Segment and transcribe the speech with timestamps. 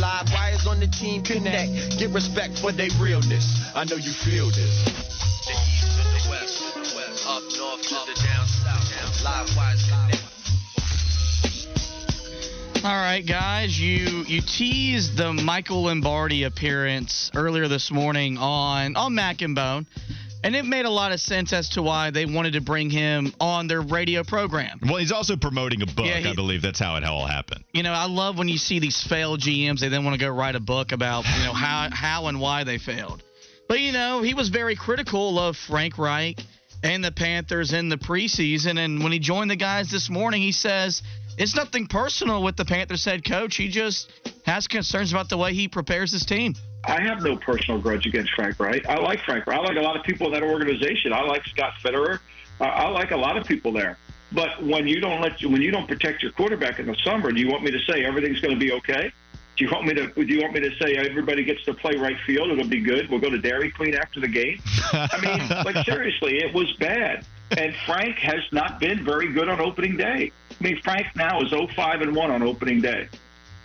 [0.00, 1.98] live wires on the team connect.
[1.98, 3.60] Get respect for their realness.
[3.74, 4.84] I know you feel this.
[5.44, 8.88] The east to the west, to the west, up north to the down south.
[9.22, 10.24] Live wires connect.
[12.82, 19.14] All right, guys, you you teased the Michael Lombardi appearance earlier this morning on on
[19.14, 19.86] Mac and Bone,
[20.42, 23.32] and it made a lot of sense as to why they wanted to bring him
[23.40, 24.78] on their radio program.
[24.82, 26.06] Well, he's also promoting a book.
[26.06, 27.64] Yeah, he- I believe that's how it all happened.
[27.72, 29.80] You know, I love when you see these failed GMs.
[29.80, 32.64] They then want to go write a book about you know how how and why
[32.64, 33.22] they failed.
[33.68, 36.40] But you know, he was very critical of Frank Reich
[36.82, 38.78] and the Panthers in the preseason.
[38.78, 41.02] And when he joined the guys this morning, he says
[41.40, 43.56] it's nothing personal with the Panthers head coach.
[43.56, 44.12] He just
[44.44, 46.54] has concerns about the way he prepares his team.
[46.84, 48.86] I have no personal grudge against Frank Wright.
[48.86, 49.58] I like Frank Wright.
[49.58, 51.14] I like a lot of people in that organization.
[51.14, 52.20] I like Scott Fitterer.
[52.60, 53.96] I, I like a lot of people there.
[54.32, 57.32] But when you don't let you, when you don't protect your quarterback in the summer,
[57.32, 59.10] do you want me to say everything's going to be okay?
[59.56, 60.08] Do you want me to?
[60.08, 62.50] Do you want me to say everybody gets to play right field?
[62.50, 63.10] It'll be good.
[63.10, 64.60] We'll go to Dairy Queen after the game.
[64.92, 67.24] I mean, like seriously, it was bad.
[67.56, 70.30] And Frank has not been very good on opening day.
[70.50, 73.08] I mean, Frank now is 05 and one on opening day.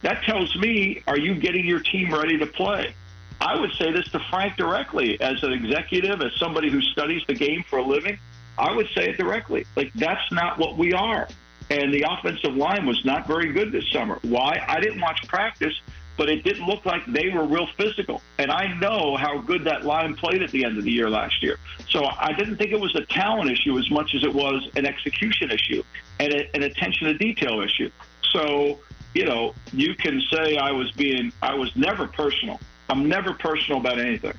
[0.02, 2.94] That tells me, are you getting your team ready to play?
[3.42, 7.34] I would say this to Frank directly as an executive, as somebody who studies the
[7.34, 8.18] game for a living.
[8.58, 9.66] I would say it directly.
[9.76, 11.28] Like, that's not what we are.
[11.70, 14.20] And the offensive line was not very good this summer.
[14.22, 14.64] Why?
[14.68, 15.74] I didn't watch practice,
[16.18, 18.22] but it didn't look like they were real physical.
[18.38, 21.42] And I know how good that line played at the end of the year last
[21.44, 21.58] year.
[21.90, 24.86] So I didn't think it was a talent issue as much as it was an
[24.86, 25.84] execution issue
[26.20, 27.90] and a, an attention to detail issue.
[28.32, 28.80] So,
[29.14, 32.60] you know, you can say I was being, I was never personal.
[32.90, 34.34] I'm never personal about anything.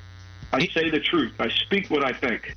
[0.52, 1.32] I say the truth.
[1.38, 2.56] I speak what I think.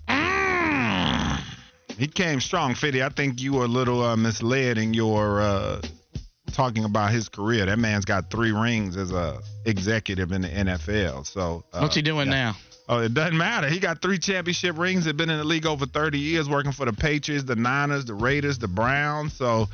[1.98, 3.04] He came strong, Fitty.
[3.04, 5.82] I think you were a little uh, misled in your uh,
[6.50, 7.66] talking about his career.
[7.66, 11.26] That man's got three rings as a executive in the NFL.
[11.26, 12.34] So uh, What's he doing yeah.
[12.34, 12.56] now?
[12.88, 13.70] Oh, it doesn't matter.
[13.70, 15.06] He got three championship rings.
[15.06, 18.16] He's been in the league over 30 years, working for the Patriots, the Niners, the
[18.16, 19.34] Raiders, the Browns.
[19.34, 19.68] So,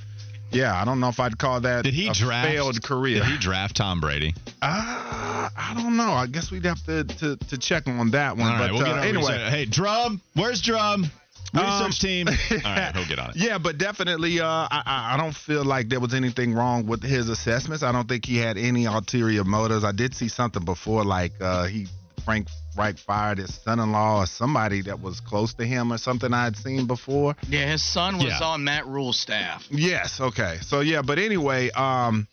[0.52, 2.50] yeah, I don't know if I'd call that Did he a draft?
[2.50, 3.20] failed career.
[3.20, 4.34] Did he draft Tom Brady?
[4.62, 6.12] Uh, I don't know.
[6.12, 8.48] I guess we'd have to to, to check on that one.
[8.48, 9.50] All right, but we'll get uh, our anyway, research.
[9.52, 11.10] Hey, Drum, where's Drum?
[11.56, 12.28] Research team.
[12.52, 13.36] All right, he'll get on it.
[13.38, 17.02] Yeah, but definitely, uh, I, I I don't feel like there was anything wrong with
[17.04, 17.84] his assessments.
[17.84, 19.84] I don't think he had any ulterior motives.
[19.84, 21.88] I did see something before, like uh, he
[22.24, 26.44] Frank Reich fired his son-in-law or somebody that was close to him or something I
[26.46, 27.36] had seen before.
[27.48, 28.48] Yeah, his son was Yeah.
[28.48, 29.64] on Matt Rhule's staff.
[29.70, 30.20] Yes.
[30.20, 30.58] Okay.
[30.62, 32.28] So yeah, but anyway, um,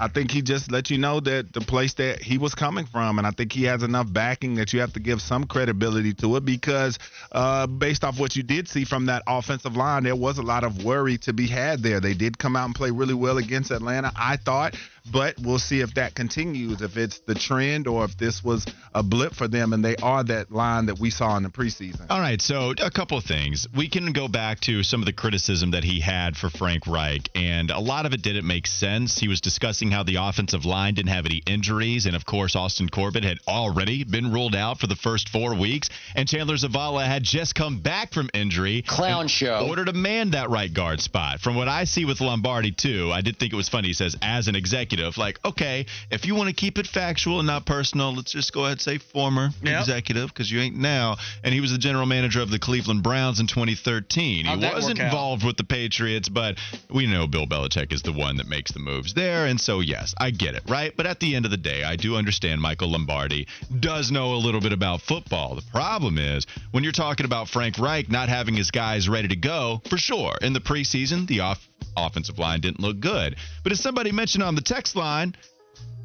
[0.00, 3.18] I think he just let you know that the place that he was coming from,
[3.18, 6.36] and I think he has enough backing that you have to give some credibility to
[6.36, 6.98] it because,
[7.32, 10.64] uh, based off what you did see from that offensive line, there was a lot
[10.64, 12.00] of worry to be had there.
[12.00, 14.74] They did come out and play really well against Atlanta, I thought,
[15.12, 19.02] but we'll see if that continues, if it's the trend or if this was a
[19.02, 22.06] blip for them, and they are that line that we saw in the preseason.
[22.10, 23.66] All right, so a couple of things.
[23.74, 27.28] We can go back to some of the criticism that he had for Frank Reich,
[27.34, 29.18] and a lot of it didn't make sense.
[29.18, 32.88] He was discussing how the offensive line didn't have any injuries, and of course, Austin
[32.88, 37.22] Corbett had already been ruled out for the first four weeks, and Chandler Zavala had
[37.22, 38.82] just come back from injury.
[38.82, 39.66] Clown show.
[39.68, 41.40] Order to man that right guard spot.
[41.40, 43.88] From what I see with Lombardi, too, I did think it was funny.
[43.88, 47.46] He says, as an executive, like, okay, if you want to keep it factual and
[47.46, 49.80] not personal, let's just go ahead and say former Yep.
[49.80, 51.16] executive because you ain't now.
[51.44, 54.44] And he was the general manager of the Cleveland Browns in 2013.
[54.46, 56.58] How'd he wasn't involved with the Patriots, but
[56.90, 59.46] we know Bill Belichick is the one that makes the moves there.
[59.46, 60.92] And so, yes, I get it, right?
[60.96, 63.46] But at the end of the day, I do understand Michael Lombardi
[63.80, 65.54] does know a little bit about football.
[65.54, 69.36] The problem is when you're talking about Frank Reich not having his guys ready to
[69.36, 70.36] go, for sure.
[70.42, 71.66] In the preseason, the off-
[71.96, 73.36] offensive line didn't look good.
[73.62, 75.34] But as somebody mentioned on the text line,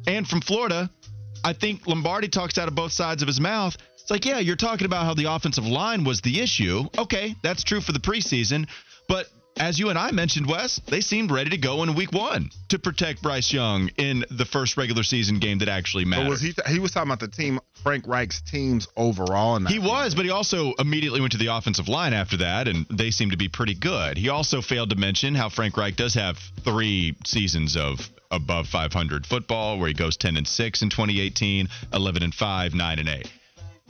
[0.06, 0.90] and from Florida,
[1.44, 3.76] I think Lombardi talks out of both sides of his mouth.
[3.94, 6.84] It's like, yeah, you're talking about how the offensive line was the issue.
[6.96, 8.68] Okay, that's true for the preseason.
[9.08, 12.50] But as you and I mentioned, Wes, they seemed ready to go in week one
[12.68, 16.28] to protect Bryce Young in the first regular season game that actually But mattered.
[16.30, 16.54] was he?
[16.68, 19.58] He was talking about the team, Frank Reich's teams overall.
[19.66, 23.10] He was, but he also immediately went to the offensive line after that, and they
[23.10, 24.18] seem to be pretty good.
[24.18, 29.24] He also failed to mention how Frank Reich does have three seasons of above 500
[29.24, 33.32] football, where he goes 10 and 6 in 2018, 11 and 5, 9 and 8.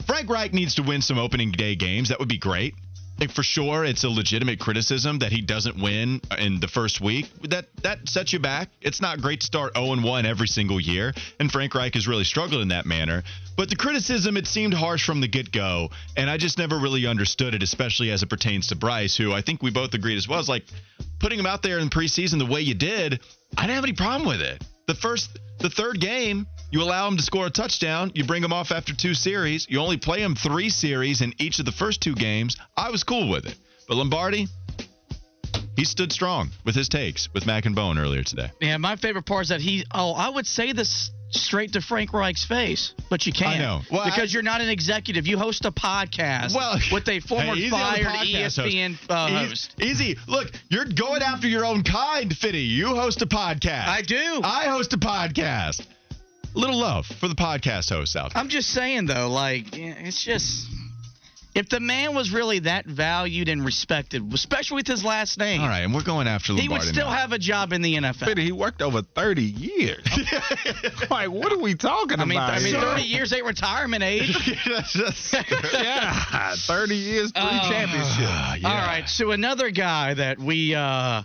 [0.05, 2.09] Frank Reich needs to win some opening day games.
[2.09, 2.75] That would be great.
[3.19, 7.29] Like for sure, it's a legitimate criticism that he doesn't win in the first week.
[7.49, 8.69] That that sets you back.
[8.81, 12.07] It's not great to start 0 and 1 every single year, and Frank Reich has
[12.07, 13.23] really struggled in that manner.
[13.55, 17.07] But the criticism it seemed harsh from the get go, and I just never really
[17.07, 20.27] understood it, especially as it pertains to Bryce, who I think we both agreed as
[20.27, 20.65] well is like
[21.19, 23.19] putting him out there in preseason the way you did.
[23.57, 24.63] I didn't have any problem with it.
[24.85, 28.11] The first, the third game, You allow him to score a touchdown.
[28.13, 29.65] You bring him off after two series.
[29.69, 32.57] You only play him three series in each of the first two games.
[32.75, 33.55] I was cool with it.
[33.87, 34.47] But Lombardi,
[35.77, 38.51] he stood strong with his takes with Mac and Bone earlier today.
[38.59, 39.85] Yeah, my favorite part is that he.
[39.93, 43.55] Oh, I would say this straight to Frank Reich's face, but you can't.
[43.55, 43.81] I know.
[43.89, 45.25] Well, because I- you're not an executive.
[45.25, 49.09] You host a podcast Well, with a former hey, easy on the fired ESPN host.
[49.11, 49.75] uh, Easy- host.
[49.81, 50.17] Easy.
[50.27, 52.59] Look, you're going after your own kind, Fitty.
[52.59, 53.87] You host a podcast.
[53.87, 54.41] I do.
[54.43, 55.85] I host a podcast.
[56.57, 58.41] Little love for the podcast hosts out there.
[58.41, 60.67] I'm just saying though, like it's just
[61.55, 65.67] if the man was really that valued and respected, especially with his last name, All
[65.67, 67.15] right, and we're going after Lombardi he would still now.
[67.15, 68.25] have a job in the NFL.
[68.25, 70.03] Fitty, he worked over 30 years.
[71.09, 72.53] like, what are we talking I mean, about?
[72.53, 72.81] I mean, here?
[72.81, 74.35] 30 years ain't retirement age.
[74.67, 75.33] That's- that's-
[75.73, 77.69] yeah, 30 years, three Oh.
[77.69, 78.17] championships.
[78.19, 78.67] Ah, yeah.
[78.69, 81.23] All right, so another guy that we uh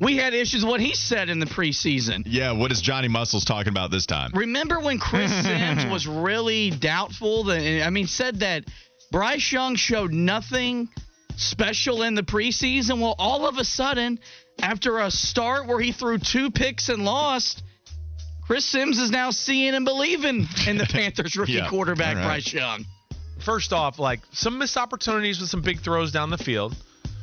[0.00, 2.22] we had issues with what he said in the preseason.
[2.26, 4.30] Yeah, what is Johnny Muscles talking about this time?
[4.34, 7.44] Remember when Chris Simms was really doubtful?
[7.44, 8.64] That I mean, said that
[9.10, 10.88] Bryce Young showed nothing
[11.36, 13.00] special in the preseason.
[13.00, 14.18] Well, all of a sudden,
[14.60, 17.62] after a start where he threw two picks and lost,
[18.46, 22.42] Chris Simms is now seeing and believing in the Panthers rookie Yeah, quarterback all right.
[22.42, 22.84] Bryce Young.
[23.44, 26.74] first off, like some missed opportunities with some big throws down the field.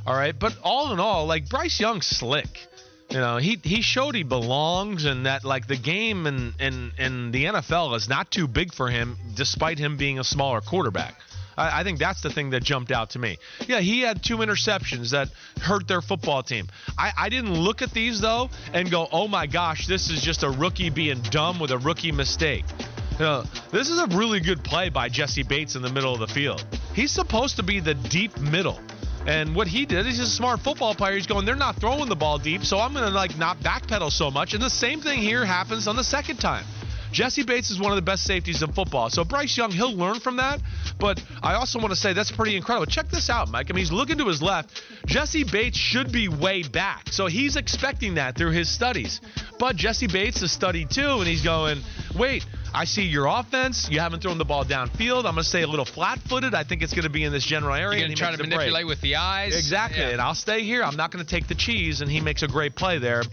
[0.06, 2.68] All right, but all in all, like Bryce Young's slick.
[3.10, 7.34] You know, he he showed he belongs and that like the game and and and
[7.34, 11.16] the NFL is not too big for him, despite him being a smaller quarterback.
[11.58, 13.38] I, I think that's the thing that jumped out to me.
[13.68, 15.30] Yeah, he had two interceptions that
[15.62, 16.68] hurt their football team.
[16.98, 20.44] I, I didn't look at these though and go, oh my gosh, this is just
[20.44, 22.66] a rookie being dumb with a rookie mistake.
[23.14, 26.20] You know, this is a really good play by Jessie Bates in the middle of
[26.20, 26.66] the field.
[26.94, 28.80] He's supposed to be the deep middle.
[29.28, 31.16] And what he did, he's a smart football player.
[31.16, 34.12] He's going, they're not throwing the ball deep, so I'm going to like not backpedal
[34.12, 34.54] so much.
[34.54, 36.64] And the same thing here happens on the second time.
[37.12, 39.10] Jessie Bates is one of the best safeties in football.
[39.10, 40.60] So Bryce Young, he'll learn from that.
[41.00, 42.88] But I also want to say that's pretty incredible.
[42.88, 43.68] Check this out, Mike.
[43.70, 44.82] I mean, he's looking to his left.
[45.06, 47.08] Jessie Bates should be way back.
[47.12, 49.22] So he's expecting that through his studies.
[49.58, 51.82] But Jessie Bates has studied too, and he's going,
[52.20, 52.46] wait,
[52.76, 53.88] I see your offense.
[53.90, 55.20] You haven't thrown the ball downfield.
[55.20, 56.54] I'm going to stay a little flat footed.
[56.54, 58.00] I think it's going to be in this general area.
[58.00, 58.60] You're and gonna try to makes a break.
[58.60, 59.56] manipulate with the eyes.
[59.56, 60.02] Exactly.
[60.02, 60.10] Yeah.
[60.10, 60.84] And I'll stay here.
[60.84, 62.02] I'm not going to take the cheese.
[62.02, 63.24] And he makes a great play there.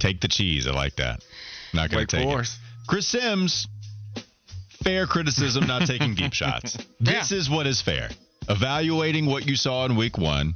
[0.00, 0.66] Take the cheese.
[0.66, 1.22] I like that.
[1.72, 2.54] Not going to take Forest.
[2.56, 2.88] it.
[2.88, 3.68] Chris Simms,
[4.82, 6.76] fair criticism, not taking deep shots.
[6.98, 8.08] This is what is fair.
[8.48, 10.54] Evaluating what you saw in week one.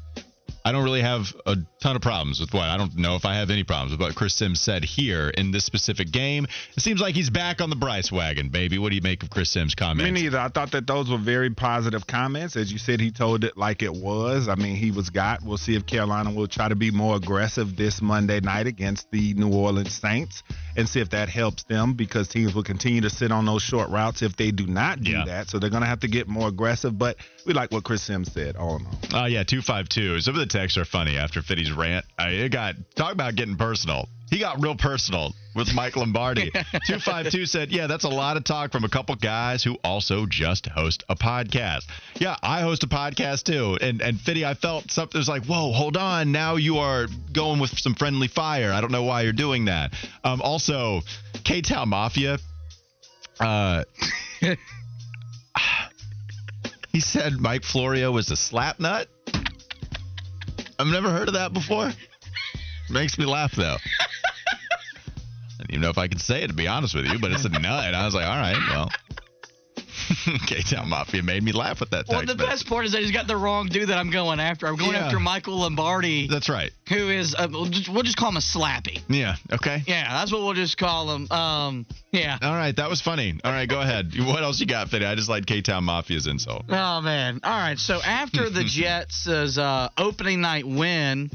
[0.64, 3.34] I don't really have a ton of problems with what I don't know if I
[3.34, 6.46] have any problems with what Chris Simms said here in this specific game.
[6.76, 8.78] It seems like he's back on the Bryce wagon, baby.
[8.78, 10.04] What do you make of Chris Simms' comments?
[10.12, 10.38] Me neither.
[10.38, 12.54] I thought that those were very positive comments.
[12.56, 14.48] As you said, he told it like it was.
[14.48, 15.42] I mean, he was got.
[15.42, 19.34] We'll see if Carolina will try to be more aggressive this Monday night against the
[19.34, 20.42] New Orleans Saints
[20.76, 23.90] and see if that helps them because teams will continue to sit on those short
[23.90, 25.24] routes if they do not do Yeah.
[25.26, 25.48] that.
[25.50, 26.96] So they're going to have to get more aggressive.
[26.96, 28.98] But we like what Chris Simms said all in all.
[29.12, 30.20] Oh yeah, two five two.
[30.20, 32.04] Some of the texts are funny after Fitty's rant.
[32.18, 34.08] I it got talk about getting personal.
[34.30, 36.52] He got real personal with Mike Lombardi.
[36.86, 39.76] two five two said, "Yeah, that's a lot of talk from a couple guys who
[39.82, 41.84] also just host a podcast."
[42.16, 43.78] Yeah, I host a podcast too.
[43.80, 46.32] And and Fitty, I felt something was like, "Whoa, hold on.
[46.32, 48.72] Now you are going with some friendly fire.
[48.72, 51.00] I don't know why you're doing that." Um, also,
[51.44, 52.38] K Town Mafia.
[53.40, 53.84] Uh,
[56.92, 59.08] he said Mike Florio was a slap nut.
[60.82, 61.92] I've never heard of that before.
[62.90, 63.76] Makes me laugh though.
[64.00, 64.56] I
[65.58, 67.44] don't even know if I can say it to be honest with you, but it's
[67.44, 67.94] a nut.
[67.94, 68.90] I was like, all right, well.
[70.46, 73.26] K-Town Mafia made me laugh with that Well, the best part is that he's got
[73.26, 74.66] the wrong dude that I'm going after.
[74.66, 75.06] I'm going Yeah.
[75.06, 76.70] after Michael Lombardi, That's right.
[76.88, 79.00] who is uh, we'll, just, we'll just call him a slappy.
[79.08, 79.36] Yeah.
[79.52, 79.82] Okay.
[79.86, 81.30] Yeah, that's what we'll just call him.
[81.30, 82.38] Um, yeah.
[82.42, 82.74] All right.
[82.76, 83.38] That was funny.
[83.44, 83.68] All right.
[83.68, 84.12] Go ahead.
[84.32, 85.04] What else you got, Fitty?
[85.04, 86.64] I just like K-Town Mafia's insult.
[86.68, 87.40] Oh man!
[87.42, 87.78] All right.
[87.78, 91.30] So after the Jets' uh, opening night win,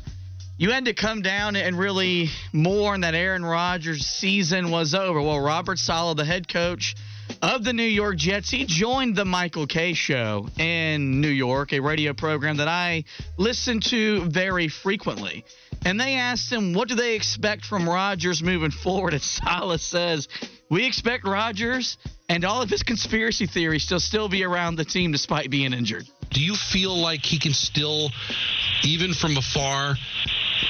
[0.58, 5.22] you had to come down and really mourn that Aaron Rodgers' season was over.
[5.22, 6.96] Well, Robert Saleh, the head coach
[7.42, 11.80] of the New York Jets, he joined the Michael Kay Show in New York, a
[11.80, 13.04] radio program that I
[13.38, 15.46] listen to very frequently.
[15.86, 19.14] And they asked him, what do they expect from Rodgers moving forward?
[19.14, 20.28] And Saleh says,
[20.70, 21.98] we expect Rodgers
[22.30, 26.06] and all of his conspiracy theories to still be around the team despite being injured.
[26.32, 28.10] do you feel like he can still,
[28.84, 29.96] even from afar,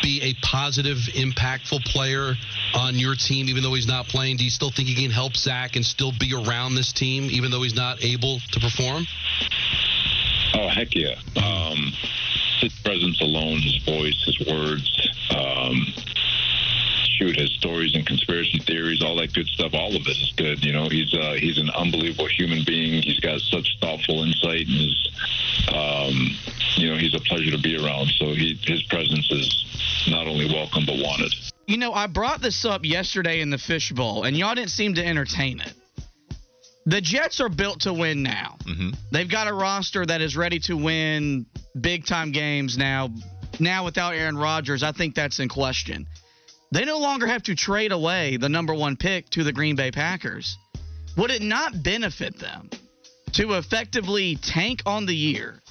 [0.01, 2.35] be a positive, impactful player
[2.73, 4.37] on your team, even though he's not playing?
[4.37, 7.51] Do you still think he can help Zach and still be around this team, even
[7.51, 9.05] though he's not able to perform?
[10.53, 11.15] Oh heck yeah!
[11.35, 11.93] Um,
[12.59, 15.85] his presence alone, his voice, his words, um,
[17.17, 20.63] shoot, his stories and conspiracy theories, all that good stuff, all of it is good.
[20.63, 23.01] You know, he's uh, he's an unbelievable human being.
[23.01, 25.09] He's got such thoughtful insight, and is,
[25.73, 26.37] um,
[26.75, 28.07] you know, he's a pleasure to be around.
[28.17, 31.33] So he, his presence is not only welcome but wanted.
[31.67, 35.05] You know, I brought this up yesterday in the fishbowl, and y'all didn't seem to
[35.05, 35.73] entertain it.
[36.85, 38.55] The Jets are built to win now.
[38.65, 41.45] hmm They've got a roster that is ready to win
[41.79, 43.09] big time games now.
[43.59, 46.07] Now without Aaron Rodgers, I think that's in question.
[46.71, 49.91] They no longer have to trade away the number one pick to the Green Bay
[49.91, 50.57] Packers.
[51.15, 52.69] Would it not benefit them
[53.33, 55.61] to effectively tank on the year,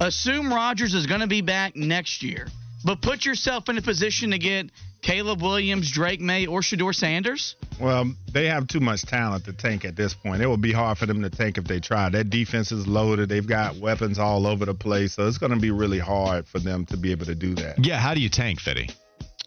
[0.00, 2.48] assume Rodgers is going to be back next year,
[2.84, 7.56] but put yourself in a position to get Caleb Williams, Drake Maye, or Shedeur Sanders?
[7.80, 10.42] Well, they have too much talent to tank at this point.
[10.42, 12.08] It would be hard for them to tank if they try.
[12.08, 13.28] That defense is loaded.
[13.28, 16.60] They've got weapons all over the place, so it's going to be really hard for
[16.60, 17.84] them to be able to do that.
[17.84, 18.90] Yeah, how do you tank, Fitty?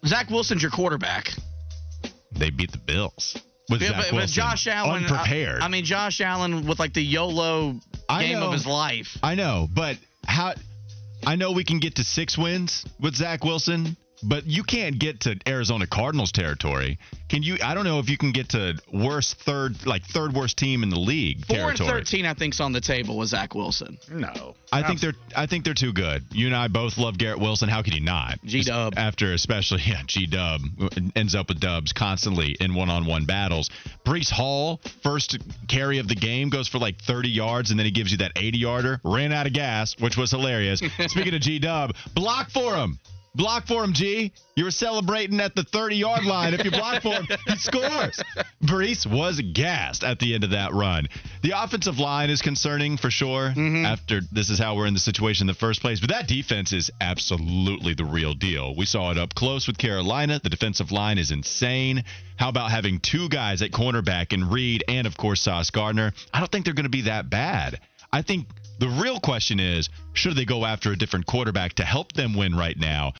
[0.05, 1.31] Zach Wilson's your quarterback.
[2.31, 3.37] They beat the Bills
[3.69, 5.61] with Yeah, Zach but, but Wilson Josh Allen, uh, unprepared.
[5.61, 8.47] I, I mean, Josh Allen with like the YOLO I game know.
[8.47, 9.17] of his life.
[9.23, 10.53] I know, but how?
[11.25, 15.21] I know we can get to six wins with Zach Wilson, but you can't get
[15.21, 16.97] to Arizona Cardinals territory.
[17.29, 17.57] Can you?
[17.63, 20.89] I don't know if you can get to worst third, like third worst team in
[20.89, 22.01] the league Four and territory.
[22.01, 23.97] thirteen, I think's on the table with Zach Wilson.
[24.11, 24.55] No.
[24.71, 26.23] I think they're I think they're too good.
[26.31, 27.69] You and I both love Garrett Wilson.
[27.69, 28.39] How could you not?
[28.43, 28.93] G-Dub.
[28.97, 30.61] After especially yeah, G Dub
[31.15, 33.69] ends up with dubs constantly in one-on-one battles.
[34.05, 37.91] Breece Hall, first carry of the game, goes for like 30 yards and then he
[37.91, 39.01] gives you that 80-yarder.
[39.03, 40.79] Ran out of gas, which was hilarious.
[41.07, 42.99] Speaking of G Dub, block for him.
[43.35, 44.31] Block for him, G.
[44.55, 46.53] You were celebrating at the 30 yard line.
[46.53, 48.23] If you block for him, he scores.
[48.63, 51.07] Breece was gassed at the end of that run.
[51.41, 53.49] The offensive line is concerning for sure.
[53.49, 53.85] Mm-hmm.
[53.85, 55.99] After this is how we're in the situation in the first place.
[55.99, 58.73] But that defense is absolutely the real deal.
[58.75, 60.39] We saw it up close with Carolina.
[60.41, 62.05] The defensive line is insane.
[62.37, 66.13] How about having two guys at cornerback in Reed and, of course, Sauce Gardner?
[66.33, 67.79] I don't think they're going to be that bad.
[68.11, 68.47] I think
[68.79, 72.55] the real question is should they go after a different quarterback to help them win
[72.55, 73.13] right now?